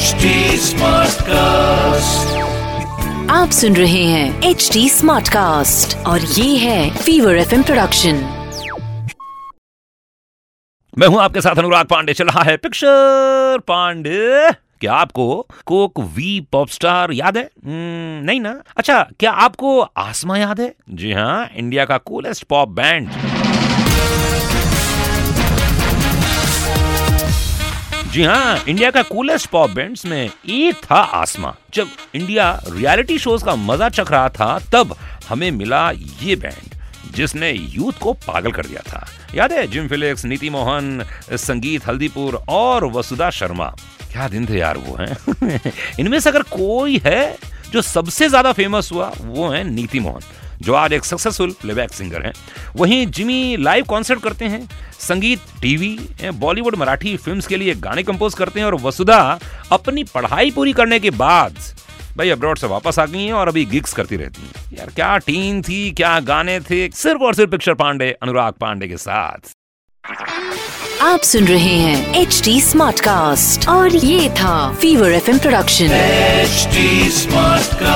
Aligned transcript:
HD 0.00 0.28
cast 1.22 2.36
आप 3.30 3.50
सुन 3.50 3.76
रहे 3.76 4.04
हैं 4.04 4.42
एच 4.42 4.70
डी 4.72 4.88
स्मार्ट 4.88 5.28
कास्ट 5.28 6.06
और 6.06 6.20
ये 6.20 6.56
है 6.56 6.96
फीवर 6.96 7.36
एफ़ 7.36 7.54
प्रोडक्शन 7.62 8.14
मैं 10.98 11.06
हूँ 11.06 11.20
आपके 11.20 11.40
साथ 11.40 11.58
अनुराग 11.58 11.86
पांडे 11.86 12.12
चल 12.12 12.24
रहा 12.24 12.42
है 12.42 12.56
पिक्चर 12.56 13.58
पांडे। 13.68 14.50
क्या 14.80 14.92
आपको 14.92 15.46
कोक 15.66 16.00
वी 16.00 16.40
पॉप 16.52 16.68
स्टार 16.68 17.12
याद 17.12 17.36
है? 17.36 17.44
हम्म, 17.44 18.24
नहीं 18.24 18.40
ना? 18.40 18.62
अच्छा 18.76 19.08
क्या 19.20 19.30
आपको 19.30 19.80
आसमा 19.80 20.38
याद 20.38 20.60
है? 20.60 20.74
जी 20.90 21.12
हाँ 21.12 21.50
इंडिया 21.56 21.84
का 21.84 21.98
कूलेस्ट 21.98 22.44
पॉप 22.44 22.68
बैंड 22.68 23.08
जी 28.12 28.22
हाँ 28.24 28.64
इंडिया 28.68 28.90
का 28.90 29.02
कूलेस्ट 29.02 29.48
पॉप 29.50 29.70
बैंड्स 29.70 30.04
में 30.06 30.30
एक 30.48 30.76
था 30.84 30.94
आसमा। 30.94 31.54
जब 31.74 31.88
इंडिया 32.14 32.48
रियलिटी 32.68 33.18
शोज़ 33.18 33.44
का 33.44 33.54
मज़ा 33.56 33.88
चख 33.88 34.10
रहा 34.10 34.28
था, 34.28 34.58
तब 34.72 34.96
हमें 35.28 35.50
मिला 35.50 35.90
ये 35.90 36.36
बैंड 36.36 37.14
जिसने 37.14 37.50
यूथ 37.52 37.92
को 37.92 38.12
पागल 38.26 38.52
कर 38.52 38.66
दिया 38.66 38.82
था। 38.82 39.06
याद 39.34 39.52
है 39.52 39.66
जिम 39.66 39.88
फिलिक्स 39.88 40.24
नीति 40.24 40.50
मोहन 40.50 41.04
संगीत 41.30 41.86
हल्दीपुर 41.86 42.42
और 42.48 42.84
वसुधा 42.92 43.30
शर्मा। 43.30 43.68
क्या 44.12 44.28
दिन 44.28 44.46
थे 44.46 44.58
यार 44.58 44.78
वो, 44.78 44.96
हैं? 44.96 45.72
इनमें 46.00 46.20
से 46.20 46.30
अगर 46.30 46.42
कोई 46.42 47.00
है 47.06 47.36
जो 47.72 47.82
सबसे 47.82 48.28
ज़्यादा 48.28 48.52
फ़ेमस 48.52 48.92
हुआ, 48.92 49.12
वो 49.20 49.48
है 49.48 49.62
नीति 49.64 50.00
मोहन 50.00 50.22
जो 50.62 50.74
आज 50.74 50.92
एक 50.92 51.04
सक्सेसफुल 51.04 51.50
प्लेबैक 51.60 51.92
सिंगर 51.92 52.22
हैं। 52.22 52.32
वहीं 52.76 53.06
जिमी 53.06 53.56
लाइव 53.56 53.84
कॉन्सर्ट 53.84 54.22
करते 54.22 54.44
हैं। 54.44 54.68
संगीत 54.98 55.40
टीवी 55.62 55.98
बॉलीवुड 56.24 56.76
मराठी 56.76 57.16
फिल्म्स 57.16 57.46
के 57.46 57.56
लिए 57.56 57.74
गाने 57.74 58.02
कंपोज 58.02 58.34
करते 58.34 58.60
हैं 58.60 58.66
और 58.66 58.74
वसुधा 58.74 59.38
अपनी 59.72 60.04
पढ़ाई 60.04 60.50
पूरी 60.50 60.72
करने 60.72 60.98
के 61.00 61.10
बाद 61.10 61.56
भाई 62.16 62.30
अब्रॉड 62.30 62.58
से 62.58 62.66
वापस 62.66 62.98
आ 62.98 63.06
गई 63.06 63.24
हैं 63.24 63.32
और 63.32 63.48
अभी 63.48 63.64
गिग्स 63.64 63.92
करती 63.92 64.16
रहती 64.16 64.42
हैं। 64.42 64.78
यार 64.78 64.90
क्या 64.90 65.18
टीम 65.18 65.62
थी 65.62 65.90
क्या 65.90 66.20
गाने 66.20 66.60
थे? 66.60 66.90
सिर्फ़ 66.90 67.22
और 67.22 67.34
सिर्फ़ 67.34 67.50
पिक्चर 67.50 67.74
पांडे 67.74 68.16
अनुराग 68.22 68.52
पांडे 68.52 68.88
के 68.88 68.96
साथ। 68.96 69.50
आप 71.02 71.20
सुन 71.20 71.44
रहे 71.44 71.78
हैं 71.78 72.14
एच 72.14 72.42
डी 72.44 72.60
स्मार्ट 72.60 73.00
कास्ट 73.00 73.68
और 73.68 73.96
ये 73.96 74.30
था 74.30 74.74
fever 74.74 75.12
F 75.12 75.30
production 75.30 75.88
HD 76.46 76.78
Smartcast. 77.22 77.89